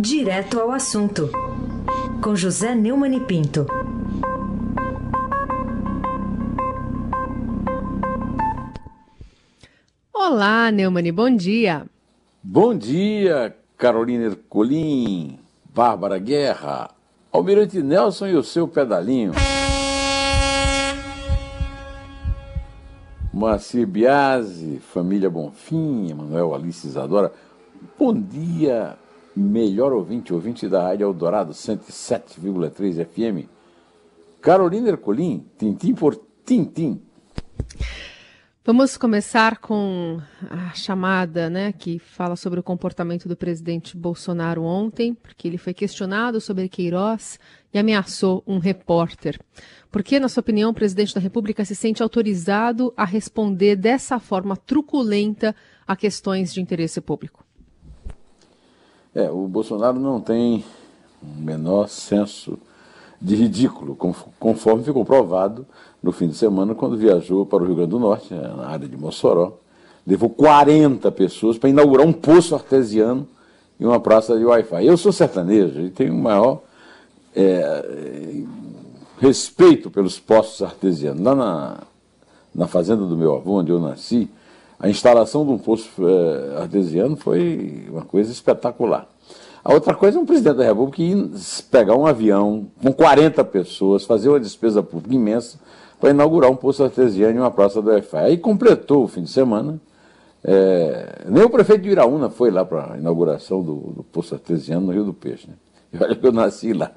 [0.00, 1.28] Direto ao assunto,
[2.22, 3.66] com José Neumann e Pinto.
[10.14, 11.84] Olá, Neumani, bom dia.
[12.40, 15.36] Bom dia, Carolina Ercolim,
[15.74, 16.90] Bárbara Guerra,
[17.32, 19.32] Almirante Nelson e o seu pedalinho.
[23.32, 27.32] Moacir Biasi, família Bonfim, Emanuel Alice Isadora.
[27.98, 28.96] Bom dia,
[29.38, 33.48] melhor ouvinte, ouvinte da Rádio Eldorado 107,3 FM.
[34.40, 37.00] Carolina Ercolim, tintim por tintim.
[38.64, 40.20] Vamos começar com
[40.50, 45.72] a chamada, né, que fala sobre o comportamento do presidente Bolsonaro ontem, porque ele foi
[45.72, 47.40] questionado sobre Queiroz
[47.72, 49.40] e ameaçou um repórter.
[49.90, 54.18] Por que, na sua opinião, o presidente da República se sente autorizado a responder dessa
[54.18, 57.47] forma truculenta a questões de interesse público?
[59.18, 60.64] É, o Bolsonaro não tem
[61.20, 62.56] o menor senso
[63.20, 63.96] de ridículo,
[64.38, 65.66] conforme ficou provado
[66.00, 68.86] no fim de semana, quando viajou para o Rio Grande do Norte, né, na área
[68.86, 69.54] de Mossoró.
[70.06, 73.26] Levou 40 pessoas para inaugurar um poço artesiano
[73.80, 74.86] em uma praça de Wi-Fi.
[74.86, 76.62] Eu sou sertanejo e tenho o maior
[77.34, 78.44] é,
[79.18, 81.24] respeito pelos poços artesianos.
[81.24, 81.78] Lá na,
[82.54, 84.30] na fazenda do meu avô, onde eu nasci,
[84.78, 89.08] a instalação de um poço é, artesiano foi uma coisa espetacular.
[89.64, 91.30] A outra coisa é um presidente da República ir
[91.70, 95.58] pegar um avião com 40 pessoas, fazer uma despesa pública imensa
[96.00, 98.20] para inaugurar um poço artesiano em uma praça do EFA.
[98.20, 99.80] Aí completou o fim de semana.
[100.44, 104.86] É, nem o prefeito de Iraúna foi lá para a inauguração do, do, poço artesiano
[104.86, 105.48] no Rio do Peixe.
[105.48, 105.54] Né?
[105.92, 106.92] E olha que eu nasci lá.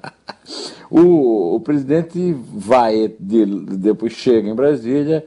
[0.90, 5.24] O, o presidente vai, de, depois chega em Brasília,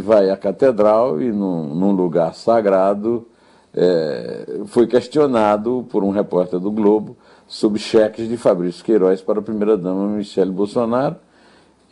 [0.00, 3.26] vai à catedral e num, num lugar sagrado
[3.74, 9.42] é, foi questionado por um repórter do Globo sobre cheques de Fabrício Queiroz para a
[9.42, 11.16] primeira-dama Michele Bolsonaro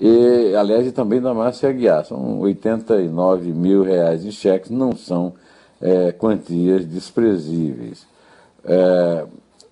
[0.01, 2.05] e, aliás, e também da Márcia Aguiar.
[2.05, 5.33] São 89 mil reais em cheques, não são
[5.81, 8.07] é, quantias desprezíveis.
[8.65, 9.25] É,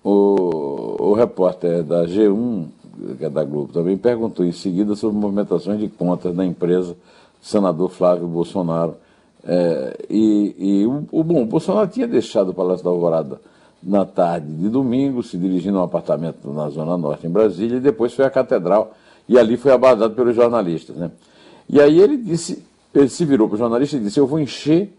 [0.03, 2.65] o, o repórter da G1,
[3.17, 6.95] que é da Globo, também perguntou em seguida sobre movimentações de contas da empresa
[7.45, 8.95] senador Flávio Bolsonaro.
[9.47, 13.39] É, e, e o, bom, o Bolsonaro tinha deixado o Palácio da Alvorada
[13.83, 17.79] na tarde de domingo, se dirigindo a um apartamento na Zona Norte, em Brasília, e
[17.79, 18.95] depois foi à Catedral
[19.29, 20.95] e ali foi abordado pelos jornalistas.
[20.95, 21.11] Né?
[21.69, 24.91] E aí ele disse, ele se virou para o jornalista e disse, eu vou encher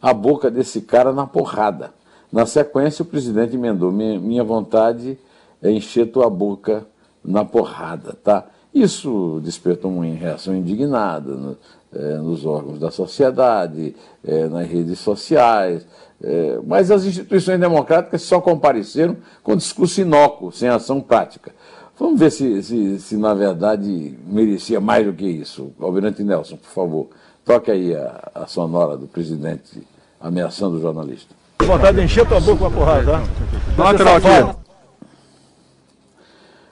[0.00, 1.90] a boca desse cara na porrada.
[2.30, 5.18] Na sequência, o presidente emendou, minha, minha vontade
[5.60, 6.86] é encher tua boca
[7.24, 8.46] na porrada, tá?
[8.72, 11.56] Isso despertou uma reação indignada no, é,
[11.92, 13.94] nos órgãos da sociedade,
[14.24, 15.86] é, nas redes sociais,
[16.22, 21.52] é, mas as instituições democráticas só compareceram com discurso inócuo, sem ação prática.
[21.98, 25.72] Vamos ver se, se, se, na verdade merecia mais do que isso.
[25.80, 27.08] Almirante Nelson, por favor,
[27.44, 29.82] toque aí a, a sonora do presidente
[30.20, 31.34] ameaçando o jornalista.
[31.60, 33.82] Vontade de encher tua boca com a porrada, tá?
[33.82, 34.58] Lateral aqui.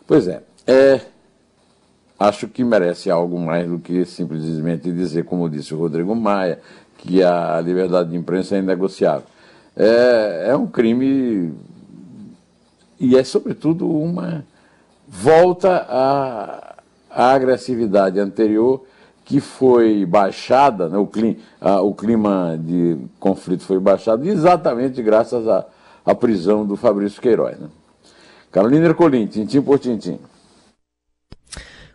[0.07, 1.01] Pois é, é,
[2.19, 6.61] acho que merece algo mais do que simplesmente dizer, como disse o Rodrigo Maia,
[6.99, 9.27] que a liberdade de imprensa é inegociável.
[9.77, 11.53] É, é um crime
[12.99, 14.45] e é, sobretudo, uma
[15.07, 16.77] volta à,
[17.11, 18.85] à agressividade anterior
[19.25, 25.47] que foi baixada, né, o, clima, a, o, clima, de conflito foi baixado exatamente graças
[25.49, 25.67] à,
[26.15, 27.59] prisão do Fabrício Queiroz.
[27.59, 27.69] Né?
[28.53, 30.19] Carolina Ercolim, tintim por tintim.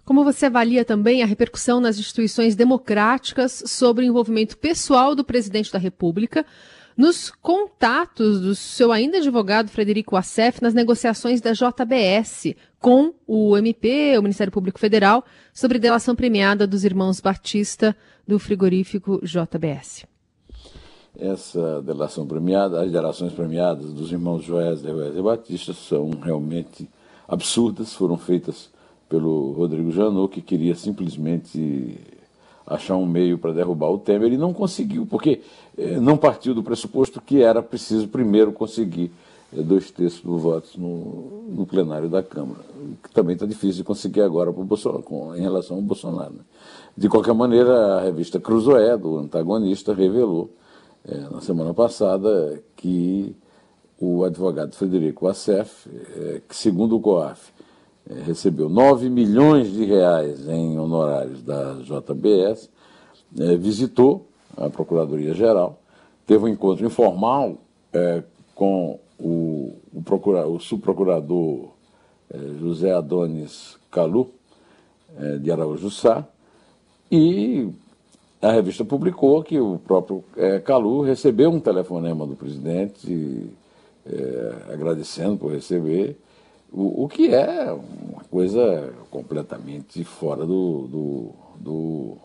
[0.03, 5.71] Como você avalia também a repercussão nas instituições democráticas sobre o envolvimento pessoal do presidente
[5.71, 6.45] da República
[6.97, 14.17] nos contatos do seu ainda advogado Frederico Assef nas negociações da JBS com o MP,
[14.17, 15.23] o Ministério Público Federal,
[15.53, 17.95] sobre delação premiada dos irmãos Batista
[18.27, 20.05] do frigorífico JBS.
[21.17, 26.89] Essa delação premiada, as delações premiadas dos irmãos Joesley e Batista são realmente
[27.27, 28.70] absurdas, foram feitas
[29.11, 31.99] pelo Rodrigo Janot, que queria simplesmente
[32.65, 35.41] achar um meio para derrubar o Temer e não conseguiu, porque
[35.77, 39.11] eh, não partiu do pressuposto que era preciso primeiro conseguir
[39.51, 42.61] eh, dois terços dos votos no, no, plenário da Câmara,
[43.03, 46.31] que também está difícil de conseguir agora Bolsonaro, com, em relação ao Bolsonaro.
[46.31, 46.43] Né?
[46.95, 50.49] De qualquer maneira, a revista Cruzoé, do antagonista, revelou
[51.05, 53.35] eh, na semana passada que
[53.99, 55.87] o advogado Frederico Assef,
[56.49, 57.60] que segundo o COAF, é,
[58.25, 62.69] recebeu 9 milhões de reais em honorários da JBS,
[63.39, 64.27] é, visitou
[64.57, 65.79] a Procuradoria-Geral,
[66.25, 67.57] teve um encontro informal
[67.93, 68.23] é,
[68.55, 71.69] com o o, o, procura, o subprocurador
[72.59, 74.31] José Adonis Calu,
[75.41, 76.25] de Araújo Sá,
[77.11, 77.69] e
[78.41, 80.23] a revista publicou que o próprio
[80.63, 83.49] Calu recebeu um telefonema do presidente
[84.71, 86.17] agradecendo por receber,
[86.71, 91.29] o, o, que é uma coisa completamente fora do, do,
[91.59, 92.17] do,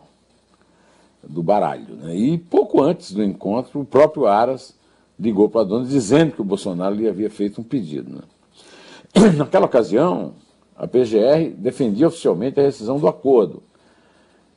[1.23, 1.95] do baralho.
[1.95, 2.15] Né?
[2.15, 4.75] E pouco antes do encontro, o próprio Aras
[5.19, 8.15] ligou para a dona dizendo que o Bolsonaro lhe havia feito um pedido.
[8.15, 9.31] Né?
[9.37, 10.33] Naquela ocasião,
[10.75, 13.63] a PGR defendia oficialmente a rescisão do acordo.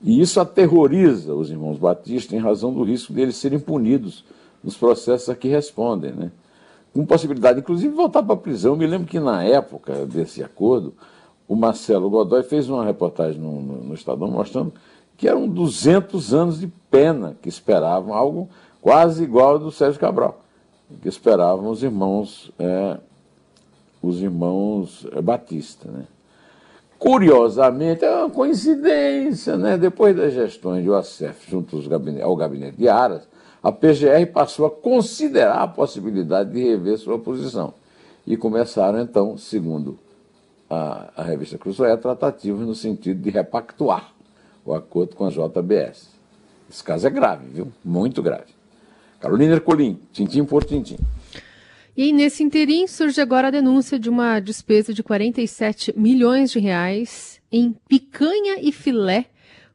[0.03, 4.25] E isso aterroriza os irmãos Batista em razão do risco deles serem punidos
[4.63, 6.13] nos processos a que respondem.
[6.13, 6.31] Né?
[6.93, 8.77] Com possibilidade, inclusive, de voltar para a prisão.
[8.77, 10.95] Me lembro que na época desse acordo,
[11.47, 14.73] o Marcelo Godoy fez uma reportagem no, no, no Estadão mostrando
[15.17, 18.49] que eram 200 anos de pena que esperavam, algo
[18.81, 20.41] quase igual ao do Sérgio Cabral,
[21.03, 22.97] que esperavam os irmãos, é,
[24.03, 25.91] os irmãos é, Batista.
[25.91, 26.05] Né?
[26.99, 29.77] Curiosamente, é uma coincidência, né?
[29.77, 31.83] depois das gestões de OACF junto
[32.23, 33.29] ao gabinete de Aras,
[33.63, 37.75] a PGR passou a considerar a possibilidade de rever sua posição.
[38.27, 39.99] E começaram, então, segundo
[40.69, 44.13] a, a revista Cruzoé, tratativas no sentido de repactuar
[44.65, 46.09] o acordo com a JBS.
[46.71, 47.73] Esse caso é grave, viu?
[47.85, 48.55] Muito grave.
[49.21, 50.97] Carolina Ercolim, tintim por tintim.
[51.97, 57.41] E nesse interim surge agora a denúncia de uma despesa de 47 milhões de reais
[57.51, 59.27] em picanha e filé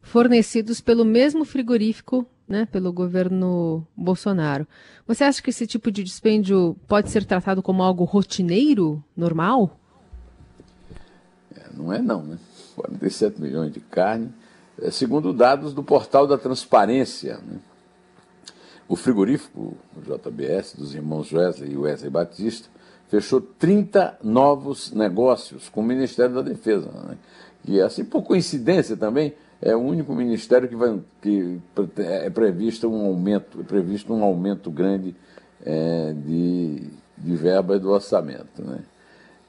[0.01, 4.67] fornecidos pelo mesmo frigorífico né, pelo governo Bolsonaro.
[5.07, 9.79] Você acha que esse tipo de dispêndio pode ser tratado como algo rotineiro, normal?
[11.55, 12.37] É, não é não, né?
[12.75, 14.31] 47 milhões de carne,
[14.81, 17.37] é, segundo dados do portal da transparência.
[17.37, 17.57] Né?
[18.87, 22.67] O frigorífico, o JBS, dos irmãos Wesley e Wesley Batista,
[23.07, 26.91] fechou 30 novos negócios com o Ministério da Defesa.
[27.07, 27.17] Né?
[27.67, 31.59] E assim, por coincidência também, é o único ministério que, vai, que
[31.97, 35.15] é previsto um aumento, é previsto um aumento grande
[35.63, 38.61] é, de, de verba do orçamento.
[38.61, 38.79] Né?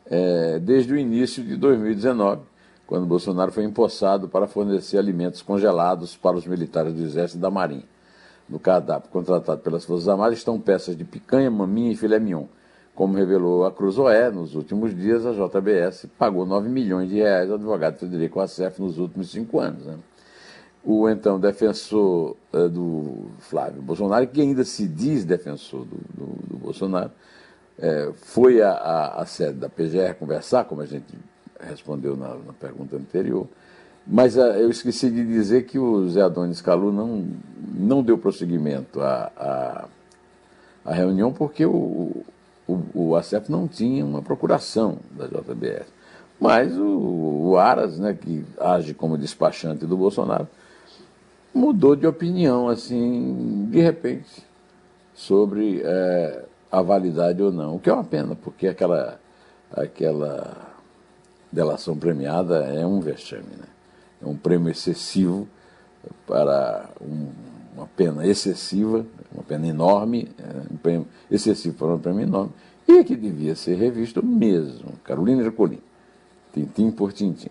[0.09, 2.43] É, desde o início de 2019,
[2.87, 7.51] quando Bolsonaro foi empossado para fornecer alimentos congelados para os militares do Exército e da
[7.51, 7.85] Marinha.
[8.49, 12.47] No cardápio contratado pelas Forças Armadas estão peças de picanha, maminha e filé mignon.
[12.97, 17.57] Como revelou a Cruzoé, nos últimos dias a JBS pagou 9 milhões de reais ao
[17.57, 19.85] advogado Federico Assef nos últimos cinco anos.
[19.85, 19.99] Né?
[20.83, 26.57] O então defensor uh, do Flávio Bolsonaro, que ainda se diz defensor do, do, do
[26.57, 27.11] Bolsonaro,
[27.79, 31.15] é, foi à, sede da PGR conversar, como a gente
[31.61, 33.47] respondeu na, na pergunta anterior,
[34.07, 37.27] mas uh, eu esqueci de dizer que o Zé Adonis Calu não,
[37.75, 39.89] não deu prosseguimento à, à,
[40.83, 42.25] à reunião porque o,
[42.67, 43.13] o, o
[43.49, 45.87] não tinha uma procuração da JBS.
[46.41, 50.49] Mas o, o Aras, né, que age como despachante do Bolsonaro,
[51.55, 54.45] mudou de opinião, assim, de repente,
[55.15, 57.77] sobre é, a validade ou não.
[57.77, 59.19] O que é uma pena, porque aquela,
[59.73, 60.75] aquela
[61.51, 63.67] delação premiada é um vexame, né?
[64.23, 65.49] É um prêmio excessivo
[66.27, 67.29] para um,
[67.77, 72.53] uma pena excessiva, uma pena enorme, é, um prêmio excessivo para uma pena enorme,
[72.89, 74.93] e que devia ser revisto mesmo.
[75.05, 75.81] Carolina Ercolim,
[76.53, 77.51] tintim por tintim.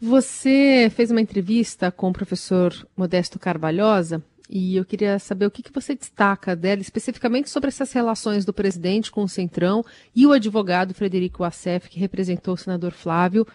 [0.00, 5.62] Você fez uma entrevista com o professor Modesto Carvalhosa e eu queria saber o que,
[5.62, 10.32] que você destaca dela, especificamente sobre essas relações do presidente com o Centrão e o
[10.32, 13.46] advogado Frederico Assef, que representou o senador Flávio,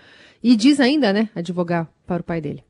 [0.44, 2.64] e diz ainda, né, advogar para o pai dele.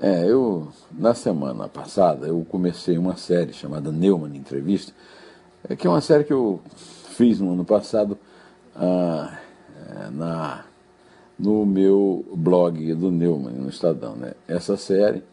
[0.00, 4.92] É, eu, na semana passada, eu comecei uma série chamada Neumann Entrevista,
[5.68, 6.60] é, que é uma série que eu
[7.16, 8.16] fiz no ano passado
[8.76, 9.36] ah,
[9.90, 10.64] é, na,
[11.36, 14.14] no meu blog do Neumann, no Estadão.
[14.14, 14.34] Né?
[14.46, 15.24] Essa série,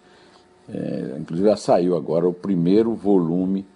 [0.68, 3.68] é, inclusive já saiu agora o primeiro volume,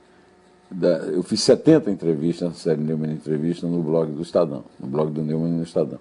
[0.71, 5.11] da, eu fiz 70 entrevistas na série Neumann Entrevista no blog do Estadão, no blog
[5.11, 5.99] do Neumann no Estadão.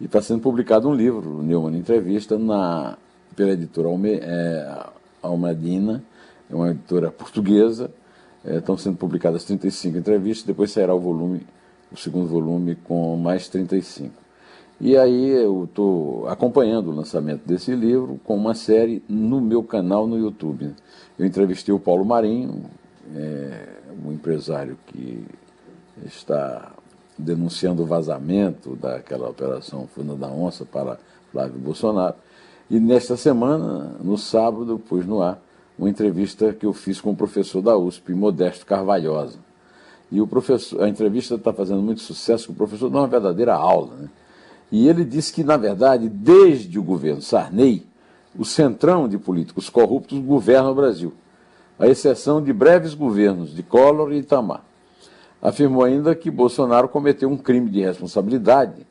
[0.00, 2.96] E está sendo publicado um livro, Neumann Entrevista, na
[3.40, 4.86] pela editora Alme, é,
[5.22, 6.04] Almadina,
[6.50, 7.90] é uma editora portuguesa.
[8.44, 11.46] É, estão sendo publicadas 35 entrevistas, depois sairá o volume,
[11.90, 14.12] o segundo volume, com mais 35.
[14.78, 20.06] E aí eu estou acompanhando o lançamento desse livro com uma série no meu canal
[20.06, 20.74] no YouTube.
[21.18, 22.64] Eu entrevistei o Paulo Marinho,
[23.16, 23.68] é,
[24.04, 25.24] um empresário que
[26.04, 26.72] está
[27.16, 30.98] denunciando o vazamento daquela operação Funda da Onça para
[31.32, 32.16] Flávio Bolsonaro.
[32.70, 35.42] E nesta semana, no sábado, pus no ar
[35.76, 39.38] uma entrevista que eu fiz com o professor da USP, Modesto Carvalhosa.
[40.12, 43.96] E o professor, a entrevista está fazendo muito sucesso, o professor dá uma verdadeira aula.
[43.96, 44.08] Né?
[44.70, 47.84] E ele disse que, na verdade, desde o governo Sarney,
[48.38, 51.12] o centrão de políticos corruptos governa o Brasil,
[51.78, 54.62] à exceção de breves governos de Collor e Itamar.
[55.42, 58.86] Afirmou ainda que Bolsonaro cometeu um crime de responsabilidade,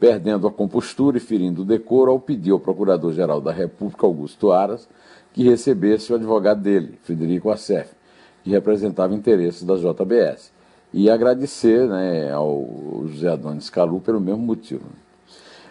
[0.00, 4.88] perdendo a compostura e ferindo o decoro ao pedir ao Procurador-Geral da República, Augusto Aras,
[5.34, 7.90] que recebesse o advogado dele, Frederico Assef,
[8.42, 10.50] que representava interesses da JBS,
[10.92, 14.86] e agradecer né, ao José Adonis Calu pelo mesmo motivo.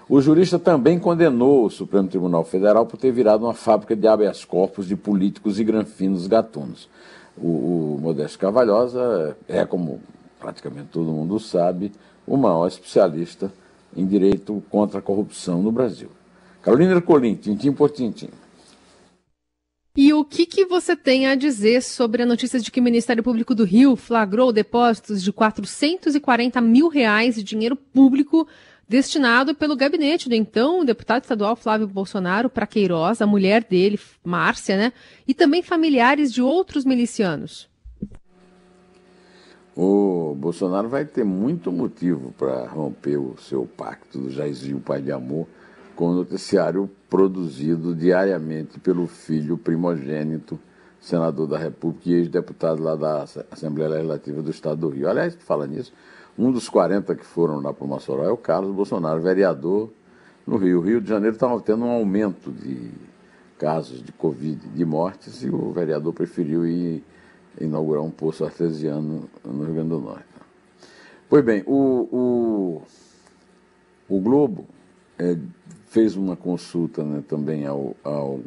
[0.07, 4.45] O jurista também condenou o Supremo Tribunal Federal por ter virado uma fábrica de habeas
[4.45, 6.87] corpus de políticos e granfinos gatunos.
[7.37, 7.47] O,
[7.95, 9.99] o Modesto Cavalhosa é, como
[10.39, 11.91] praticamente todo mundo sabe,
[12.25, 13.51] o maior especialista
[13.95, 16.09] em direito contra a corrupção no Brasil.
[16.61, 18.29] Carolina Ercolim, tintim por tintim.
[19.95, 23.23] E o que, que você tem a dizer sobre a notícia de que o Ministério
[23.23, 28.47] Público do Rio flagrou depósitos de 440 mil reais de dinheiro público
[28.87, 34.77] destinado pelo gabinete do então deputado estadual Flávio Bolsonaro para Queiroz, a mulher dele, Márcia,
[34.77, 34.93] né?
[35.27, 37.69] E também familiares de outros milicianos.
[39.75, 45.11] O Bolsonaro vai ter muito motivo para romper o seu pacto do Jairzinho Pai de
[45.11, 45.47] Amor
[45.95, 50.57] com o noticiário produzido diariamente pelo filho primogênito,
[51.01, 55.09] senador da República e ex-deputado lá da Assembleia Legislativa do Estado do Rio.
[55.09, 55.91] Aliás, fala nisso,
[56.37, 59.89] um dos 40 que foram lá para o Mossoró é o Carlos Bolsonaro, vereador
[60.47, 60.79] no Rio.
[60.79, 62.91] O Rio de Janeiro estava tendo um aumento de
[63.57, 67.03] casos de Covid, de mortes, e o vereador preferiu ir
[67.59, 70.25] inaugurar um poço artesiano no Rio Grande do Norte.
[71.29, 72.81] Pois bem, o, o,
[74.09, 74.65] o Globo
[75.17, 75.37] é,
[75.87, 78.39] fez uma consulta né, também ao, ao,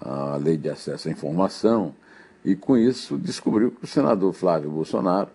[0.00, 1.94] à Lei de Acesso à Informação
[2.44, 5.30] e, com isso, descobriu que o senador Flávio Bolsonaro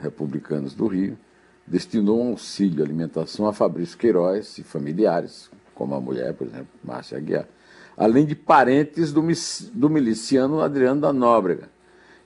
[0.00, 1.18] republicanos do Rio,
[1.66, 7.18] destinou um auxílio alimentação a Fabrício Queiroz e familiares, como a mulher, por exemplo, Márcia
[7.18, 7.46] Aguiar,
[8.00, 9.22] além de parentes do,
[9.74, 11.68] do miliciano Adriano da Nóbrega,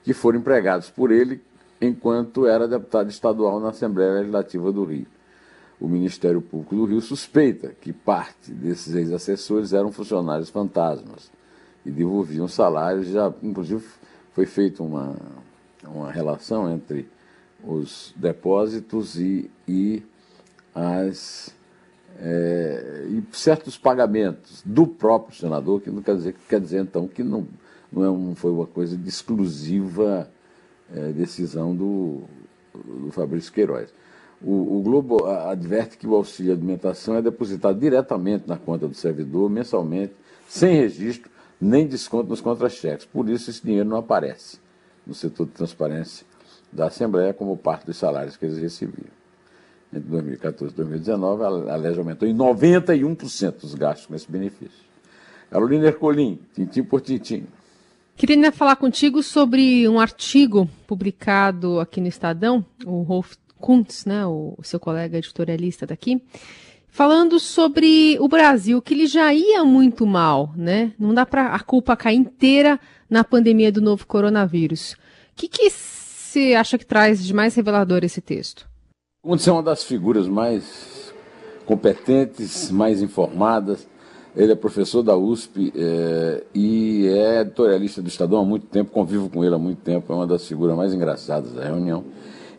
[0.04, 1.42] que foram empregados por ele
[1.80, 5.06] enquanto era deputado estadual na Assembleia Legislativa do Rio.
[5.80, 11.28] O Ministério Público do Rio suspeita que parte desses ex-assessores eram funcionários fantasmas
[11.84, 13.08] e devolviam salários.
[13.08, 13.84] Já, inclusive,
[14.32, 15.16] foi feita uma,
[15.84, 17.08] uma relação entre
[17.64, 20.04] os depósitos e, e,
[20.72, 21.52] as,
[22.20, 27.22] é, e certos pagamentos do próprio senador, que não quer dizer, quer dizer então que
[27.22, 27.46] não,
[27.92, 30.28] não, é foi uma coisa de exclusiva
[30.94, 32.22] é, decisão do,
[32.74, 33.92] do Fabrício Queiroz.
[34.42, 39.48] O, o, Globo adverte que o auxílio alimentação é depositado diretamente na conta do servidor,
[39.48, 40.12] mensalmente,
[40.46, 41.30] sem registro,
[41.60, 43.06] nem desconto nos contra-cheques.
[43.06, 44.58] Por isso, esse dinheiro não aparece
[45.06, 46.26] no setor de transparência
[46.70, 49.13] da Assembleia como parte dos salários que eles recebiam.
[49.96, 54.84] Entre 2014 e 2019, a LEG aumentou em 91% os gastos com esse benefício.
[55.48, 57.46] Carolina Ercolim, tintim por tintim.
[58.16, 64.56] Queria falar contigo sobre um artigo publicado aqui no Estadão, o Rolf Kuntz, né, o
[64.64, 66.20] seu colega editorialista daqui,
[66.88, 70.92] falando sobre o Brasil, que ele já ia muito mal, né?
[70.98, 74.94] Não dá para a culpa cair inteira na pandemia do novo coronavírus.
[75.32, 78.73] O que você acha que traz de mais revelador esse texto?
[79.24, 81.10] Kuntz é uma das figuras mais
[81.64, 83.88] competentes, mais informadas.
[84.36, 89.30] Ele é professor da USP é, e é editorialista do Estadão há muito tempo, convivo
[89.30, 92.04] com ele há muito tempo, é uma das figuras mais engraçadas da reunião.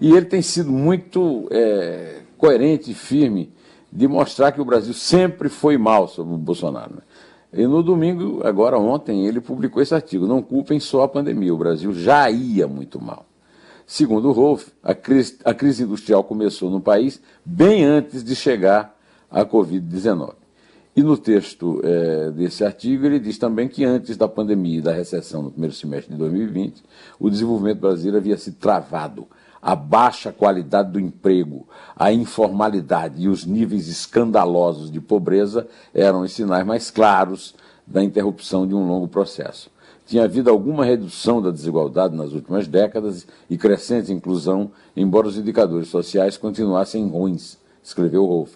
[0.01, 3.51] E ele tem sido muito é, coerente e firme
[3.93, 6.95] de mostrar que o Brasil sempre foi mal sobre o Bolsonaro.
[6.95, 7.01] Né?
[7.53, 11.57] E no domingo, agora ontem, ele publicou esse artigo: Não culpem só a pandemia, o
[11.59, 13.23] Brasil já ia muito mal.
[13.87, 18.97] Segundo Rolf, a crise, a crise industrial começou no país bem antes de chegar
[19.29, 20.33] a Covid-19.
[20.95, 24.91] E no texto é, desse artigo, ele diz também que antes da pandemia e da
[24.91, 26.83] recessão no primeiro semestre de 2020,
[27.19, 29.27] o desenvolvimento brasileiro havia se travado.
[29.61, 36.31] A baixa qualidade do emprego, a informalidade e os níveis escandalosos de pobreza eram os
[36.31, 37.53] sinais mais claros
[37.85, 39.69] da interrupção de um longo processo
[40.05, 45.87] tinha havido alguma redução da desigualdade nas últimas décadas e crescente inclusão, embora os indicadores
[45.87, 48.55] sociais continuassem ruins, escreveu Rolf.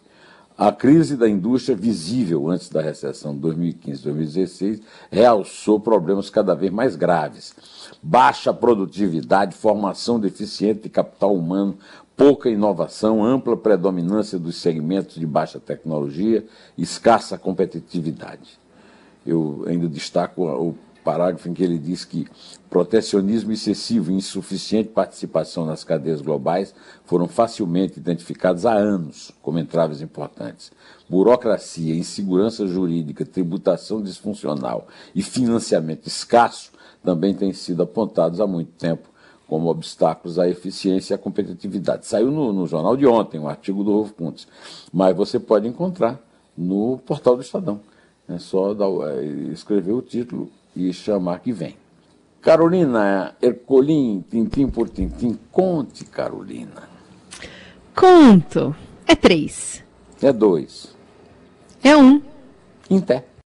[0.57, 6.97] A crise da indústria visível antes da recessão de 2015-2016 realçou problemas cada vez mais
[6.97, 7.55] graves.
[8.03, 11.77] Baixa produtividade, formação deficiente de capital humano,
[12.17, 16.45] pouca inovação, ampla predominância dos segmentos de baixa tecnologia,
[16.77, 18.59] escassa competitividade.
[19.25, 22.27] Eu ainda destaco o parágrafo em que ele diz que
[22.69, 26.73] protecionismo excessivo e insuficiente participação nas cadeias globais
[27.05, 30.71] foram facilmente identificados há anos como entraves importantes.
[31.09, 36.71] Burocracia, insegurança jurídica, tributação disfuncional e financiamento escasso
[37.03, 39.09] também têm sido apontados há muito tempo
[39.47, 42.05] como obstáculos à eficiência e à competitividade.
[42.05, 44.47] Saiu no, no jornal de ontem um artigo do Rolf Kuntz,
[44.93, 46.19] mas você pode encontrar
[46.55, 47.79] no portal do Estadão.
[48.27, 51.75] É só dar, é, escrever o título e chamar que vem.
[52.41, 56.87] Carolina Ercolim, tintim por tintim, conte, Carolina.
[57.95, 58.75] Conto.
[59.05, 59.83] É três.
[60.21, 60.95] É dois.
[61.83, 62.21] É um.
[62.89, 63.25] Em pé.